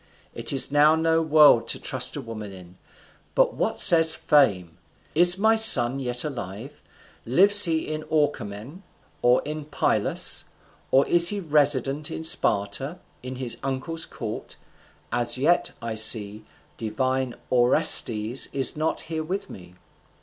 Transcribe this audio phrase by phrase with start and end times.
[0.33, 2.75] It is now no world to trust a woman in.
[3.35, 4.79] But what says fame?
[5.13, 6.81] is my son yet alive?
[7.23, 8.81] lives he in Orchomen,
[9.21, 10.45] or in Pylus,
[10.89, 14.55] or is he resident in Sparta, in his uncle's court?
[15.11, 16.45] As yet, I see,
[16.79, 19.75] divine Orestes is not here with me."